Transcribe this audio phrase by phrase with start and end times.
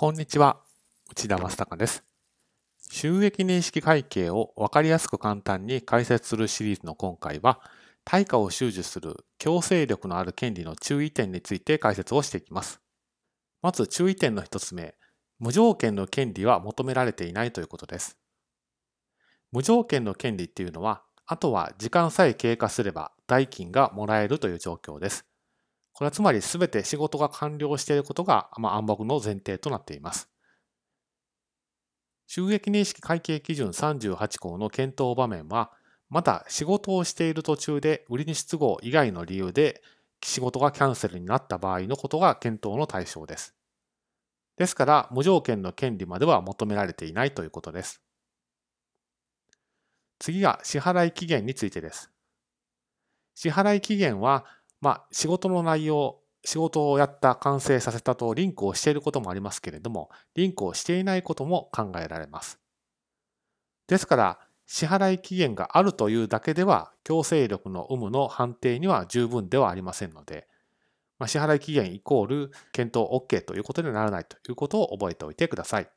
[0.00, 0.62] こんにちは、
[1.10, 2.04] 内田正孝です。
[2.90, 7.60] 収益認識会計をわかりやすく簡単に解説するシリーズの今回は、
[8.02, 12.80] 対価を収受する強制力のある権利の注意点について解説をしていきます。
[13.60, 14.94] まず注意点の一つ目、
[15.38, 18.16] 無条件の権利は求められていないということです。
[19.52, 25.26] 無条件の権利っていうのは、あとは時間さえ経過すれば代金がもらえるという状況です。
[26.00, 30.30] これはつまり全て仕事が完了していることが、まあ、暗黙の前提となっています。
[32.26, 35.72] 収益認識会計基準38項の検討場面は、
[36.08, 39.82] まだ仕事をしている途中で売りに出合以外の理由で
[40.24, 43.54] 仕事がキャンセルになった場合のことが検討の対象です。
[44.56, 48.00] ですから、無条件の権利までは求められていないということです。
[50.18, 52.10] 次が支払い期限についてです。
[53.34, 54.46] 支払い期限は
[54.80, 62.58] まあ、仕事の内容、仕事をやった、完成させたとリンクをしていることもありますけれども、リンクをしていないことも考えられます。
[63.86, 70.46] ですから、支払い期限があるというだけでは、強制力の有無の判定には十分ではありませんので、
[71.18, 75.90] まあ、支払い期限イコール検討 OK ということにならないということを覚えておいてください。